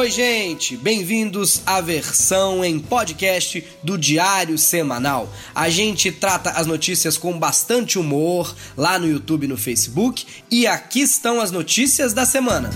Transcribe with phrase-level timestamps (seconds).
[0.00, 0.78] Oi, gente!
[0.78, 5.28] Bem-vindos à versão em podcast do Diário Semanal.
[5.54, 10.66] A gente trata as notícias com bastante humor lá no YouTube e no Facebook, e
[10.66, 12.70] aqui estão as notícias da semana.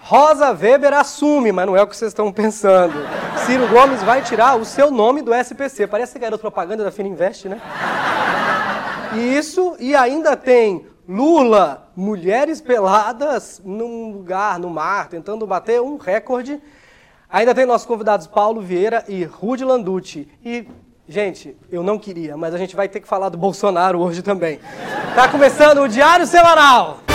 [0.00, 3.29] Rosa Weber assume, mas não é o que vocês estão pensando.
[3.46, 5.86] Ciro Gomes vai tirar o seu nome do SPC.
[5.86, 7.60] Parece garoto propaganda da Fininvest, né?
[9.14, 15.96] E isso, e ainda tem Lula, mulheres peladas num lugar, no mar, tentando bater um
[15.96, 16.60] recorde.
[17.28, 20.28] Ainda tem nossos convidados Paulo Vieira e Rude Landucci.
[20.44, 20.68] E,
[21.08, 24.60] gente, eu não queria, mas a gente vai ter que falar do Bolsonaro hoje também.
[25.14, 27.09] Tá começando o Diário Semanal!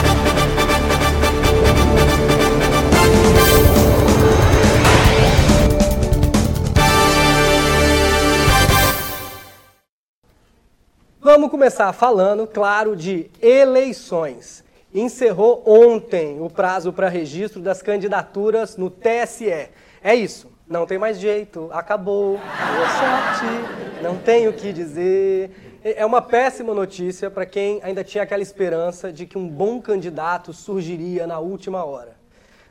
[11.36, 14.64] Vamos começar falando, claro, de eleições.
[14.94, 19.68] Encerrou ontem o prazo para registro das candidaturas no TSE.
[20.02, 25.52] É isso, não tem mais jeito, acabou, boa sorte, não tenho o que dizer.
[25.84, 30.54] É uma péssima notícia para quem ainda tinha aquela esperança de que um bom candidato
[30.54, 32.16] surgiria na última hora.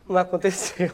[0.09, 0.91] Não aconteceu.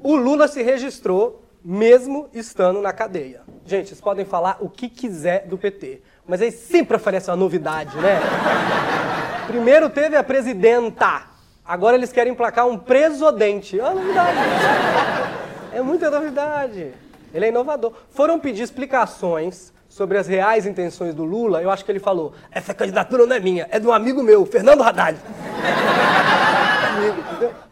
[0.00, 3.49] O Lula se registrou mesmo estando na cadeia.
[3.70, 6.02] Gente, vocês podem falar o que quiser do PT.
[6.26, 8.18] Mas aí sempre aparece uma novidade, né?
[9.46, 11.22] Primeiro teve a presidenta,
[11.64, 13.78] agora eles querem emplacar um presodente.
[13.78, 14.38] É uma novidade.
[15.72, 16.92] É muita novidade.
[17.32, 17.92] Ele é inovador.
[18.10, 21.62] Foram pedir explicações sobre as reais intenções do Lula.
[21.62, 24.44] Eu acho que ele falou: essa candidatura não é minha, é de um amigo meu,
[24.46, 25.16] Fernando Haddad.
[26.98, 27.69] amigo, entendeu?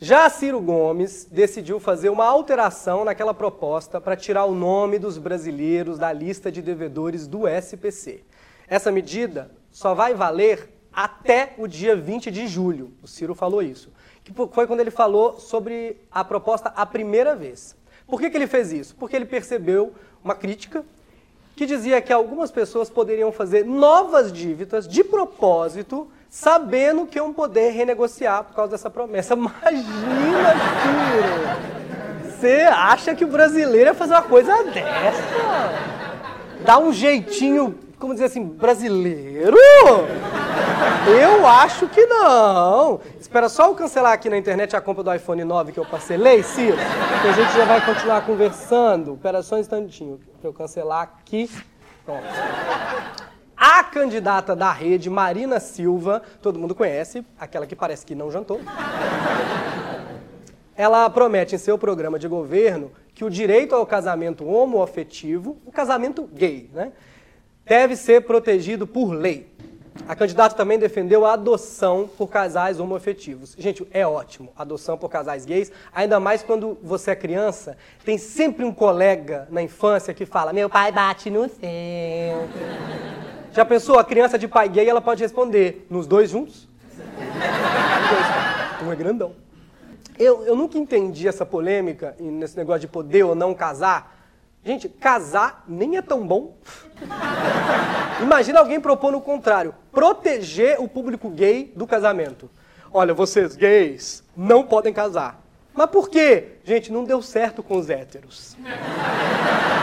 [0.00, 5.98] Já Ciro Gomes decidiu fazer uma alteração naquela proposta para tirar o nome dos brasileiros
[5.98, 8.22] da lista de devedores do SPC.
[8.68, 12.92] Essa medida só vai valer até o dia 20 de julho.
[13.02, 13.92] O Ciro falou isso.
[14.22, 17.76] Que foi quando ele falou sobre a proposta a primeira vez.
[18.06, 18.94] Por que, que ele fez isso?
[18.94, 19.92] Porque ele percebeu
[20.22, 20.84] uma crítica
[21.56, 27.70] que dizia que algumas pessoas poderiam fazer novas dívidas de propósito sabendo que iam poder
[27.70, 29.34] renegociar por causa dessa promessa.
[29.36, 31.78] Imagina, Ciro!
[32.38, 35.22] Você acha que o brasileiro ia fazer uma coisa dessa?
[36.64, 39.56] Dá um jeitinho, como dizer assim, brasileiro?
[41.20, 43.00] Eu acho que não.
[43.18, 46.42] Espera só eu cancelar aqui na internet a compra do iPhone 9 que eu parcelei,
[46.42, 49.14] Ciro, que a gente já vai continuar conversando.
[49.14, 51.50] Espera só um instantinho para eu cancelar aqui.
[52.04, 52.22] Pronto.
[53.58, 58.60] A candidata da rede, Marina Silva, todo mundo conhece, aquela que parece que não jantou.
[60.76, 66.22] Ela promete em seu programa de governo que o direito ao casamento homoafetivo, o casamento
[66.32, 66.92] gay, né,
[67.64, 69.52] deve ser protegido por lei.
[70.06, 73.56] A candidata também defendeu a adoção por casais homoafetivos.
[73.58, 78.64] Gente, é ótimo, adoção por casais gays, ainda mais quando você é criança, tem sempre
[78.64, 83.07] um colega na infância que fala: "Meu pai bate no seu".
[83.58, 83.98] Já pensou?
[83.98, 86.68] A criança de pai gay, ela pode responder, nos dois juntos?
[88.86, 89.32] Um é grandão.
[90.16, 94.16] Eu, eu nunca entendi essa polêmica nesse negócio de poder ou não casar.
[94.62, 96.56] Gente, casar nem é tão bom.
[98.22, 102.48] Imagina alguém propondo o contrário: proteger o público gay do casamento.
[102.92, 105.42] Olha, vocês gays não podem casar.
[105.78, 106.54] Mas por quê?
[106.64, 108.56] Gente, não deu certo com os héteros.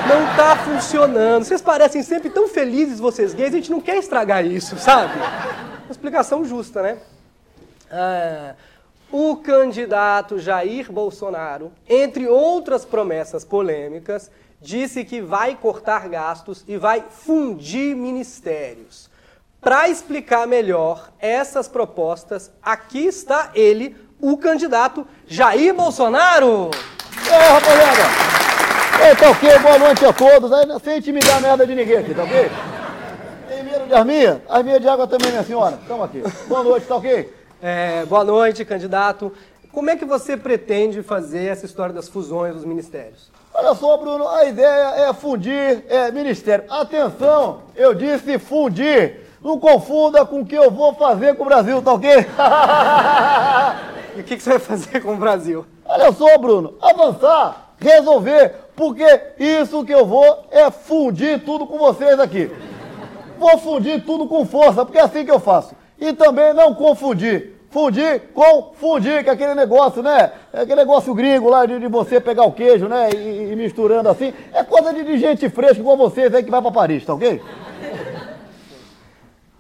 [0.10, 1.46] Não está funcionando.
[1.46, 5.14] Vocês parecem sempre tão felizes, vocês gays, a gente não quer estragar isso, sabe?
[5.16, 6.98] Uma explicação justa, né?
[7.90, 8.56] Ah,
[9.10, 14.30] o candidato Jair Bolsonaro, entre outras promessas polêmicas,
[14.60, 19.10] disse que vai cortar gastos e vai fundir ministérios.
[19.62, 23.96] Para explicar melhor essas propostas, aqui está ele,
[24.32, 26.72] o candidato Jair Bolsonaro.
[27.32, 28.02] É, rapaziada.
[29.08, 29.60] Ei, tá ok?
[29.60, 30.52] Boa noite a todos.
[30.52, 32.50] Aí, sem intimidar merda de ninguém aqui, tá ok?
[33.48, 34.42] Tem medo de arminha?
[34.50, 35.78] Arminha de água também, minha senhora.
[35.88, 36.24] Tamo aqui.
[36.48, 37.32] Boa noite, tá ok?
[37.62, 39.32] É, boa noite, candidato.
[39.72, 43.30] Como é que você pretende fazer essa história das fusões dos ministérios?
[43.54, 46.66] Olha só, Bruno, a ideia é fundir é, ministério.
[46.68, 49.24] Atenção, eu disse fundir.
[49.40, 52.10] Não confunda com o que eu vou fazer com o Brasil, tá ok?
[54.16, 55.66] E o que, você vai fazer com o Brasil?
[55.85, 59.06] Olha só, Bruno, avançar, resolver, porque
[59.38, 62.50] isso que eu vou é fundir tudo com vocês aqui.
[63.38, 65.76] Vou fundir tudo com força, porque é assim que eu faço.
[66.00, 70.32] E também não confundir fundir com fundir, que é aquele negócio, né?
[70.53, 73.09] É aquele negócio gringo lá de, de você pegar o queijo, né?
[73.14, 74.34] E, e misturando assim.
[74.53, 77.41] É coisa de, de gente fresca igual vocês aí que vai pra Paris, tá ok?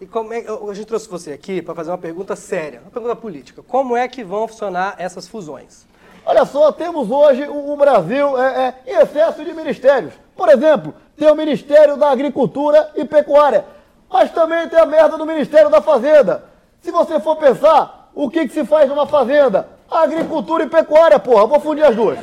[0.05, 3.15] E como é, a gente trouxe você aqui para fazer uma pergunta séria, uma pergunta
[3.15, 3.63] política.
[3.63, 5.87] Como é que vão funcionar essas fusões?
[6.23, 10.13] Olha só, temos hoje o, Brasil é, é, em excesso de ministérios.
[10.37, 13.65] Por exemplo, tem o Ministério da Agricultura e Pecuária,
[14.07, 16.43] mas também tem a merda do Ministério da Fazenda.
[16.81, 19.69] Se você for pensar, o que, que se faz numa fazenda?
[19.89, 22.19] Agricultura e pecuária, porra, vou fundir as duas.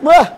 [0.00, 0.30] Mas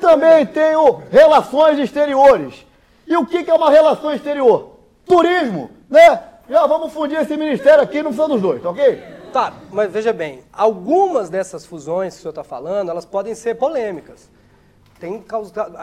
[0.00, 2.63] também tem o Relações Exteriores.
[3.06, 4.78] E o que, que é uma relação exterior?
[5.06, 6.22] Turismo, né?
[6.48, 9.02] Já vamos fundir esse ministério aqui, não precisa dos dois, tá ok?
[9.32, 13.56] Tá, mas veja bem, algumas dessas fusões que o senhor está falando, elas podem ser
[13.56, 14.30] polêmicas.
[15.00, 15.24] Tem,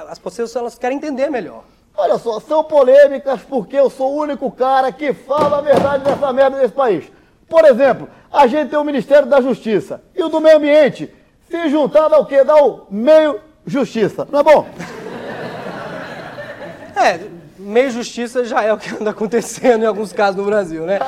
[0.08, 1.64] as pessoas elas querem entender melhor.
[1.96, 6.32] Olha só, são polêmicas porque eu sou o único cara que fala a verdade dessa
[6.32, 7.12] merda desse país.
[7.50, 11.14] Por exemplo, a gente tem o Ministério da Justiça e o do Meio Ambiente.
[11.50, 12.46] Se juntar dá o quê?
[12.46, 14.66] Dá o meio justiça, não é bom?
[17.02, 17.20] É,
[17.58, 21.00] meio justiça já é o que anda acontecendo em alguns casos no Brasil, né?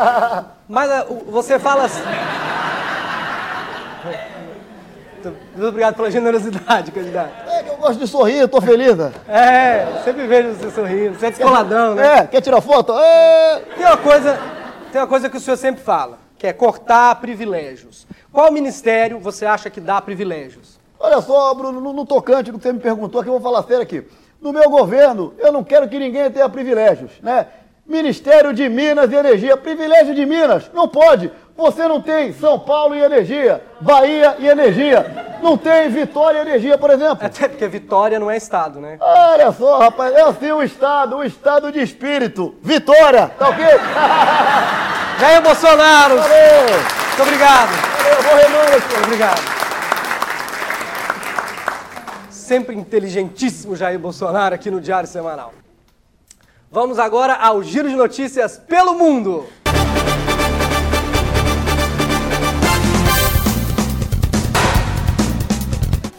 [0.68, 2.02] Mas uh, você fala assim...
[5.24, 7.32] Muito obrigado pela generosidade, candidato.
[7.50, 9.12] É que eu gosto de sorrir, eu tô feliz, né?
[9.28, 12.18] É, sempre vejo você sorrindo, você é descoladão, né?
[12.18, 12.94] É, quer tirar foto?
[12.94, 13.62] É...
[13.78, 14.40] Tem uma coisa,
[14.92, 18.06] tem uma coisa que o senhor sempre fala, que é cortar privilégios.
[18.34, 20.78] Qual ministério você acha que dá privilégios?
[21.00, 23.64] Olha só, Bruno, no, no tocante do que você me perguntou, aqui eu vou falar
[23.64, 24.06] sério aqui.
[24.44, 27.48] No meu governo, eu não quero que ninguém tenha privilégios, né?
[27.88, 31.32] Ministério de Minas e Energia, privilégio de Minas, não pode.
[31.56, 35.38] Você não tem São Paulo e energia, Bahia e energia.
[35.42, 37.26] Não tem Vitória e energia, por exemplo.
[37.26, 38.98] Até porque Vitória não é estado, né?
[39.00, 42.56] Olha só, rapaz, é assim o estado, o estado de espírito.
[42.62, 43.64] Vitória, tá ok?
[45.22, 46.18] Jair Bolsonaro!
[46.18, 46.80] Valeu!
[47.08, 47.70] Muito obrigado!
[47.98, 49.63] Valeu, vou remando, Obrigado
[52.44, 55.54] sempre inteligentíssimo Jair Bolsonaro aqui no Diário Semanal.
[56.70, 59.48] Vamos agora ao giro de notícias pelo mundo.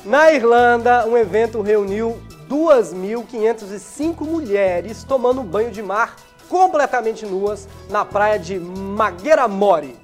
[0.05, 6.17] Na Irlanda, um evento reuniu 2.505 mulheres tomando banho de mar
[6.49, 9.97] completamente nuas na praia de Magueramore.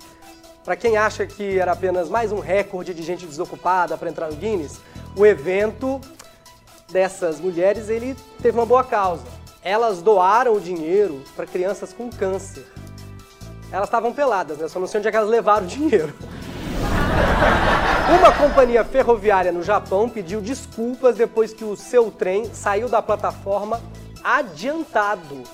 [0.64, 4.36] Para quem acha que era apenas mais um recorde de gente desocupada para entrar no
[4.36, 4.80] Guinness,
[5.16, 6.00] o evento
[6.90, 9.24] dessas mulheres ele teve uma boa causa.
[9.62, 12.66] Elas doaram o dinheiro para crianças com câncer.
[13.70, 14.68] Elas estavam peladas, né?
[14.68, 16.12] Só não sei onde é que elas levaram o dinheiro.
[18.18, 23.80] Uma companhia ferroviária no Japão pediu desculpas depois que o seu trem saiu da plataforma
[24.24, 25.44] adiantado.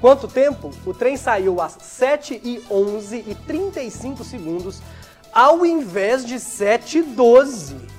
[0.00, 0.70] Quanto tempo?
[0.86, 4.80] O trem saiu às 7 e 11 e 35 segundos,
[5.32, 7.97] ao invés de 7 e 12.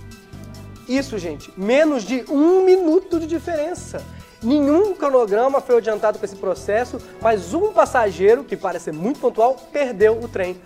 [0.90, 4.04] Isso, gente, menos de um minuto de diferença.
[4.42, 9.56] Nenhum cronograma foi adiantado para esse processo, mas um passageiro, que parece ser muito pontual,
[9.72, 10.60] perdeu o trem.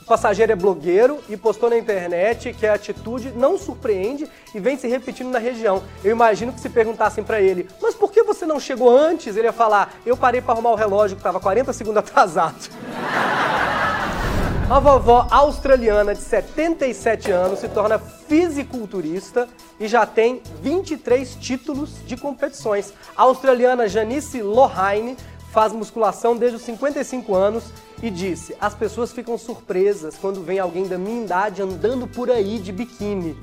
[0.00, 4.78] O passageiro é blogueiro e postou na internet que a atitude não surpreende e vem
[4.78, 5.82] se repetindo na região.
[6.02, 9.36] Eu imagino que se perguntassem para ele, mas por que você não chegou antes?
[9.36, 12.70] Ele ia falar, eu parei para arrumar o relógio que estava 40 segundos atrasado.
[14.68, 19.46] A vovó australiana de 77 anos se torna fisiculturista
[19.78, 22.92] e já tem 23 títulos de competições.
[23.16, 25.16] A australiana Janice Lohane
[25.52, 30.88] faz musculação desde os 55 anos e disse: As pessoas ficam surpresas quando vem alguém
[30.88, 33.38] da minha idade andando por aí de biquíni.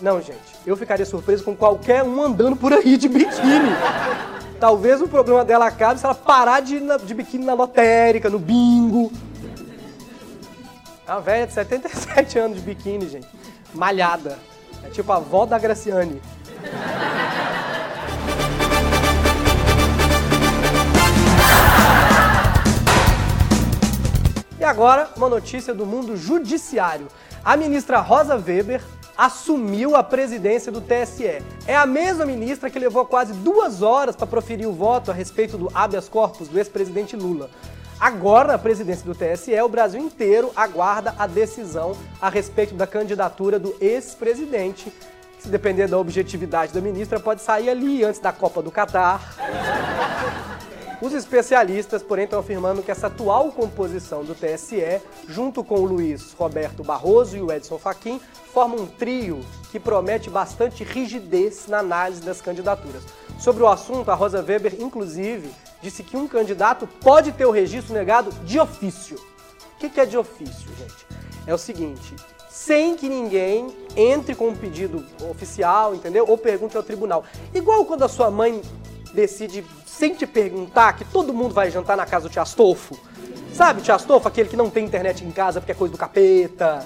[0.00, 3.68] Não, gente, eu ficaria surpreso com qualquer um andando por aí de biquíni.
[4.58, 9.12] Talvez o problema dela acabe se ela parar de, de biquíni na lotérica, no bingo.
[11.08, 13.26] É uma velha de 77 anos de biquíni, gente.
[13.72, 14.38] Malhada.
[14.84, 16.20] É tipo a avó da Graciane.
[24.60, 27.08] E agora, uma notícia do mundo judiciário.
[27.42, 28.82] A ministra Rosa Weber
[29.16, 31.42] assumiu a presidência do TSE.
[31.66, 35.56] É a mesma ministra que levou quase duas horas para proferir o voto a respeito
[35.56, 37.48] do habeas corpus do ex-presidente Lula.
[38.00, 43.58] Agora, na presidência do TSE, o Brasil inteiro aguarda a decisão a respeito da candidatura
[43.58, 44.92] do ex-presidente.
[45.40, 49.20] Se depender da objetividade da ministra, pode sair ali antes da Copa do Catar.
[51.00, 56.32] Os especialistas, porém, estão afirmando que essa atual composição do TSE, junto com o Luiz
[56.32, 58.20] Roberto Barroso e o Edson Fachin,
[58.52, 59.40] forma um trio
[59.70, 63.02] que promete bastante rigidez na análise das candidaturas.
[63.38, 65.50] Sobre o assunto, a Rosa Weber, inclusive,
[65.82, 69.16] disse que um candidato pode ter o registro negado de ofício.
[69.16, 71.06] O que, é de ofício, gente?
[71.46, 72.14] É o seguinte,
[72.50, 76.24] sem que ninguém entre com um pedido oficial, entendeu?
[76.28, 77.24] Ou pergunte ao tribunal.
[77.54, 78.60] Igual quando a sua mãe
[79.14, 82.98] decide, sem te perguntar, que todo mundo vai jantar na casa do Tia Astolfo.
[83.54, 85.98] Sabe o Tia Astolfo, aquele que não tem internet em casa porque é coisa do
[85.98, 86.84] capeta?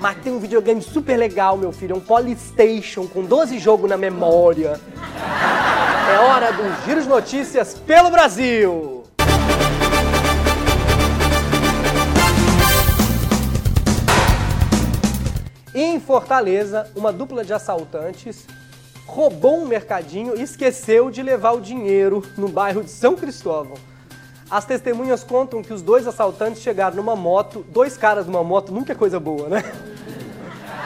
[0.00, 3.96] Mas tem um videogame super legal, meu filho, é um Polystation com 12 jogos na
[3.96, 4.80] memória.
[6.08, 9.02] É hora do Giro de Notícias pelo Brasil!
[15.74, 18.46] Em Fortaleza, uma dupla de assaltantes
[19.04, 23.76] roubou um mercadinho e esqueceu de levar o dinheiro no bairro de São Cristóvão.
[24.48, 28.92] As testemunhas contam que os dois assaltantes chegaram numa moto, dois caras numa moto nunca
[28.92, 29.64] é coisa boa, né?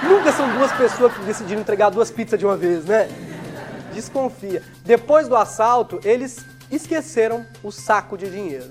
[0.03, 3.07] Nunca são duas pessoas que decidiram entregar duas pizzas de uma vez, né?
[3.93, 4.63] Desconfia.
[4.85, 8.71] Depois do assalto, eles esqueceram o saco de dinheiro.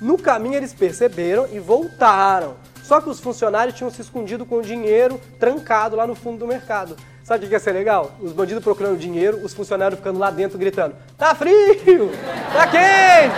[0.00, 2.56] No caminho, eles perceberam e voltaram.
[2.82, 6.46] Só que os funcionários tinham se escondido com o dinheiro trancado lá no fundo do
[6.46, 6.96] mercado.
[7.24, 8.12] Sabe o que ia ser legal?
[8.20, 12.12] Os bandidos procurando dinheiro, os funcionários ficando lá dentro gritando: Tá frio!
[12.52, 13.34] Tá quente!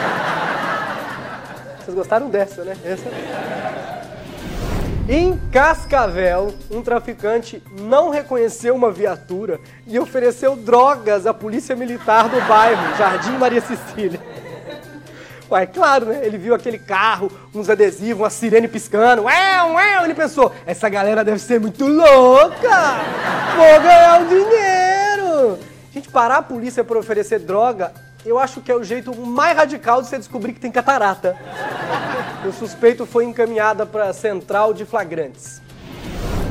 [1.82, 2.76] Vocês gostaram dessa, né?
[2.84, 3.08] Essa.
[5.10, 12.38] Em Cascavel, um traficante não reconheceu uma viatura e ofereceu drogas à polícia militar do
[12.42, 14.20] bairro, Jardim Maria Cecília.
[15.50, 16.26] Ué, claro, né?
[16.26, 19.22] Ele viu aquele carro, uns adesivos, uma sirene piscando.
[19.22, 22.98] Ué, ué, ele pensou, essa galera deve ser muito louca!
[23.56, 25.58] Vou ganhar um dinheiro!
[25.90, 27.94] Gente, parar a polícia por oferecer droga,
[28.26, 31.34] eu acho que é o jeito mais radical de você descobrir que tem catarata.
[32.46, 35.60] O suspeito foi encaminhado para a central de flagrantes.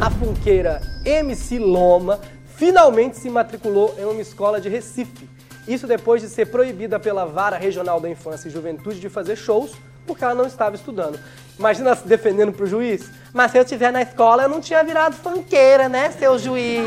[0.02, 2.20] A funkeira MC Loma
[2.56, 7.58] finalmente se matriculou em uma escola de Recife isso depois de ser proibida pela Vara
[7.58, 9.74] Regional da Infância e Juventude de fazer shows
[10.06, 11.20] porque ela não estava estudando.
[11.60, 13.12] Imagina se defendendo pro juiz.
[13.34, 16.80] Mas se eu estiver na escola, eu não tinha virado fanqueira, né, seu juiz?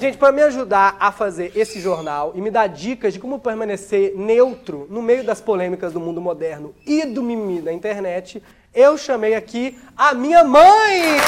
[0.00, 4.12] Gente, para me ajudar a fazer esse jornal e me dar dicas de como permanecer
[4.16, 8.40] neutro no meio das polêmicas do mundo moderno e do mimimi da internet,
[8.72, 11.18] eu chamei aqui a minha mãe!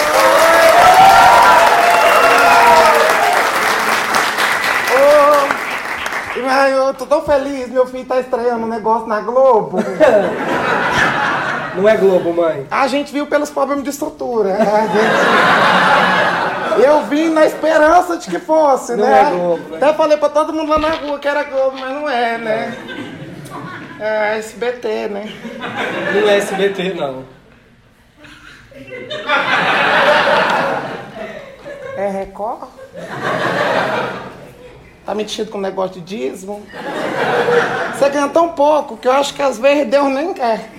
[6.52, 9.78] Ai, eu tô tão feliz, meu filho tá estreando um negócio na Globo.
[11.76, 12.66] Não é Globo, mãe.
[12.70, 14.56] A gente viu pelos problemas de estrutura.
[14.58, 16.29] Gente...
[16.78, 19.20] Eu vim na esperança de que fosse, não né?
[19.20, 19.76] É Globo, né?
[19.76, 22.76] Até falei pra todo mundo lá na rua que era Globo, mas não é, né?
[23.98, 25.32] É SBT, né?
[26.14, 27.24] Não é SBT, não.
[31.96, 32.68] É Record?
[35.04, 36.62] Tá metido com negócio de dízimo?
[37.92, 40.70] Você ganha tão pouco que eu acho que às vezes Deus nem quer.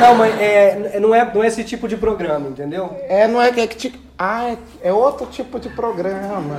[0.00, 2.96] Não, mãe, é, não, é, não é esse tipo de programa, entendeu?
[3.08, 4.03] É, não é que é que tipo.
[4.16, 4.56] Ah, é,
[4.90, 6.56] é outro tipo de programa.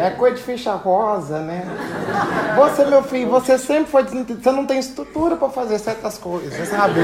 [0.00, 1.62] É coisa de ficha rosa, né?
[2.56, 4.42] Você, meu filho, você sempre foi desentendido.
[4.42, 7.00] Você não tem estrutura pra fazer certas coisas, sabe?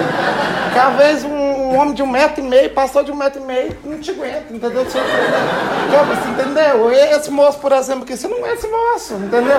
[0.65, 3.41] Porque às vezes um, um homem de um metro e meio passou de um metro
[3.41, 4.85] e meio não te aguenta, entendeu?
[4.85, 4.99] Você,
[6.31, 6.91] entendeu?
[6.93, 9.55] Esse moço, por exemplo, que você não é esse moço, entendeu?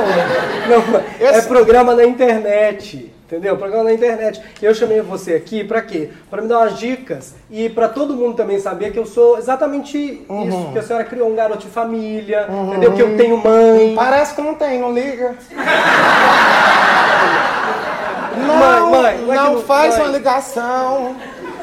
[0.67, 3.13] Não, é Esse- programa na internet.
[3.31, 3.55] Entendeu?
[3.55, 4.41] Programa na internet.
[4.61, 6.09] Eu chamei você aqui pra quê?
[6.29, 9.97] Pra me dar umas dicas e pra todo mundo também saber que eu sou exatamente
[9.97, 10.69] isso.
[10.73, 12.91] Que a senhora criou um garoto de família, entendeu?
[12.93, 13.93] Que eu tenho mãe.
[13.95, 15.35] Parece que não tem, não liga.
[18.37, 18.55] Não,
[18.91, 20.03] Mãe, mãe, não é não não- faz mãe.
[20.07, 21.15] uma ligação.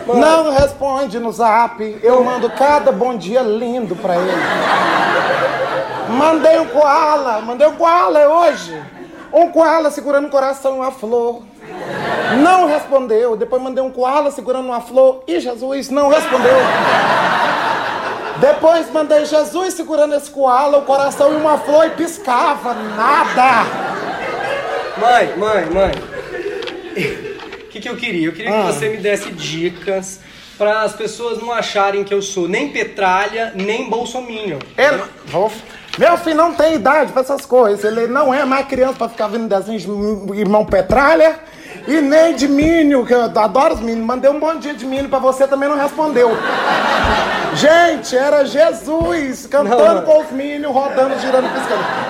[0.07, 1.99] Não responde no zap.
[2.03, 4.33] Eu mando cada bom dia lindo pra ele.
[6.17, 8.81] Mandei um koala, mandei um koala hoje.
[9.31, 11.43] Um koala segurando o coração e uma flor.
[12.43, 13.37] Não respondeu.
[13.37, 15.23] Depois mandei um koala segurando uma flor.
[15.27, 16.57] E Jesus não respondeu.
[18.41, 22.73] Depois mandei Jesus segurando esse koala, o coração e uma flor e piscava.
[22.75, 23.65] Nada.
[24.97, 25.93] Mãe, mãe, mãe.
[27.65, 28.29] O que, que eu queria?
[28.29, 30.21] Eu queria que você me desse dicas
[30.57, 34.59] para as pessoas não acharem que eu sou nem petralha, nem bolsominion.
[34.77, 35.53] Ele, vou-
[35.99, 37.85] meu filho não tem idade pra essas coisas.
[37.85, 41.39] Ele não é mais criança pra ficar vendo desenhos de irmão Petralha
[41.89, 44.05] e nem de Mínio, que eu adoro os Mínio.
[44.05, 46.31] Mandei um bom dia de Mínio pra você, também não respondeu.
[47.55, 50.03] Gente, era Jesus cantando Não.
[50.03, 52.09] com os Mínio, rodando, girando, piscando.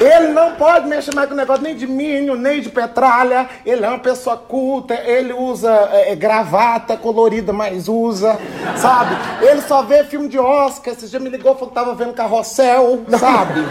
[0.00, 3.48] Ele não pode mexer mais com o negócio nem de Mínio, nem de Petralha.
[3.66, 8.38] Ele é uma pessoa culta, ele usa é, gravata colorida, mas usa,
[8.76, 9.16] sabe?
[9.42, 10.94] Ele só vê filme de Oscar.
[10.94, 13.66] Esse dia me ligou, falou que tava vendo Carrossel, sabe?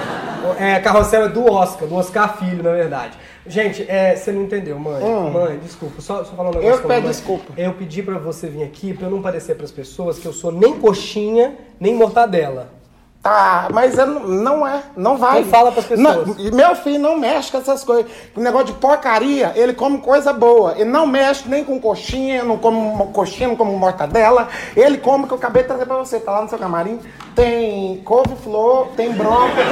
[0.60, 3.18] É, carrossel é do Oscar, do Oscar Filho, na verdade.
[3.48, 5.04] Gente, é, você não entendeu, mãe.
[5.04, 5.32] Hum.
[5.32, 6.70] Mãe, desculpa, só, só falar um negócio.
[6.70, 7.12] Eu peço mãe.
[7.12, 7.54] desculpa.
[7.58, 10.52] Eu pedi pra você vir aqui pra eu não parecer pras pessoas que eu sou
[10.52, 12.78] nem coxinha, nem mortadela.
[13.22, 15.40] Tá, mas eu não, não é, não vai.
[15.40, 16.28] Então fala pras pessoas.
[16.28, 18.10] Não, meu filho não mexe com essas coisas.
[18.36, 20.74] O negócio de porcaria, ele come coisa boa.
[20.76, 24.48] Ele não mexe nem com coxinha, não come coxinha, não come mortadela.
[24.76, 27.00] Ele come o que eu acabei de trazer pra você, tá lá no seu camarim.
[27.36, 29.66] Tem couve-flor, tem brócolis,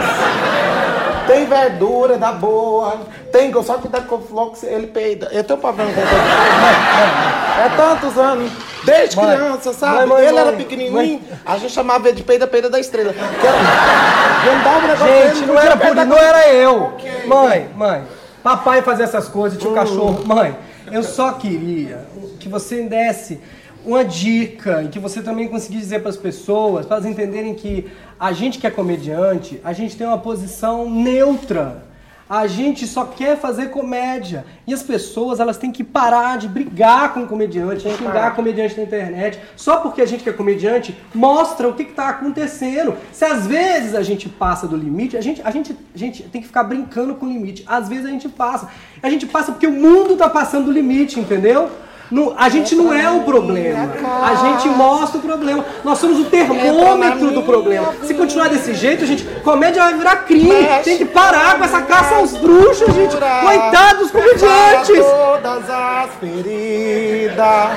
[1.28, 2.98] tem verdura da boa,
[3.32, 3.52] tem.
[3.64, 5.30] Só cuidado com o couve-flor que ele peida.
[5.32, 7.66] Eu tenho problema com couve-flor.
[7.66, 8.52] É tantos anos.
[8.84, 9.96] Desde Mãe, criança, sabe?
[9.98, 13.14] mãe, mãe, ele era pequenininho, a gente chamava ele de peida, peida da estrela.
[13.14, 16.84] Que Não dava um negócio Gente, não era por não com- era eu.
[16.84, 17.12] Ok.
[17.26, 18.04] Mãe, mãe.
[18.44, 20.22] Papai fazia essas coisas, tinha um cachorro.
[20.24, 20.56] Mãe,
[20.92, 22.06] eu só queria
[22.40, 23.42] que você desse
[23.86, 27.90] uma dica e que você também conseguisse dizer para as pessoas, para elas entenderem que
[28.20, 31.86] a gente que é comediante, a gente tem uma posição neutra.
[32.28, 34.48] A gente só quer fazer comédia.
[34.66, 38.82] E as pessoas, elas têm que parar de brigar com o comediante, xingar comediante na
[38.82, 39.40] internet.
[39.56, 42.96] Só porque a gente que é comediante mostra o que está acontecendo.
[43.12, 46.42] Se às vezes a gente passa do limite, a gente, a, gente, a gente tem
[46.42, 47.64] que ficar brincando com o limite.
[47.68, 48.70] Às vezes a gente passa.
[49.04, 51.70] A gente passa porque o mundo está passando do limite, entendeu?
[52.12, 53.90] Não- a gente não é o problema.
[54.24, 55.66] A gente mostra o problema.
[55.84, 57.94] Nós somos o termômetro do problema.
[58.04, 60.54] Se continuar desse jeito, gente, comédia vai virar crime.
[60.54, 63.16] Mexe Tem que parar com essa caça aos bruxos, gente.
[63.18, 65.04] Coitados dos comediantes.
[65.06, 67.70] Todas as feridas,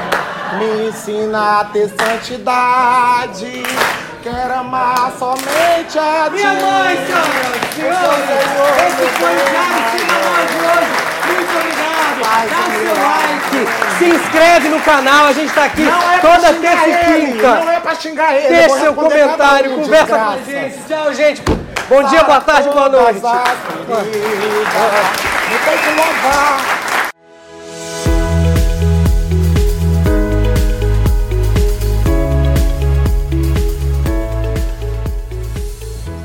[0.58, 3.62] me ensina a ter santidade.
[4.22, 6.32] Quero amar somente a ti.
[6.32, 8.28] Minha mãe, senhoras e senhores,
[8.86, 10.92] esse foi o Diário de hoje.
[11.28, 11.88] Muito obrigado.
[12.50, 13.17] Dá o seu like,
[13.98, 15.26] se inscreve no canal.
[15.26, 17.54] A gente tá aqui é toda terça e ele, quinta.
[17.54, 18.48] Não é pra xingar ele.
[18.48, 20.78] Deixa seu comentário, um, conversa com a gente.
[20.86, 21.42] Tchau, gente.
[21.88, 23.20] Bom dia, boa tarde, boa noite.
[23.20, 23.32] Não
[25.64, 26.77] tem que louvar.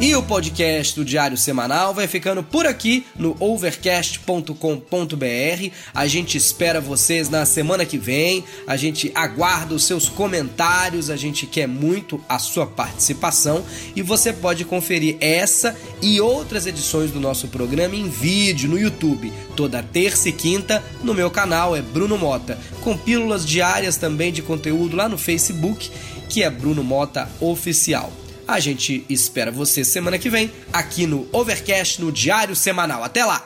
[0.04, 5.72] E o podcast do Diário Semanal vai ficando por aqui no overcast.com.br.
[5.94, 8.44] A gente espera vocês na semana que vem.
[8.68, 11.10] A gente aguarda os seus comentários.
[11.10, 13.64] A gente quer muito a sua participação.
[13.96, 19.32] E você pode conferir essa e outras edições do nosso programa em vídeo no YouTube.
[19.56, 22.60] Toda terça e quinta no meu canal é Bruno Mota.
[22.82, 25.90] Com pílulas diárias também de conteúdo lá no Facebook,
[26.28, 28.12] que é Bruno Mota Oficial.
[28.48, 33.04] A gente espera você semana que vem aqui no Overcast no Diário Semanal.
[33.04, 33.46] Até lá!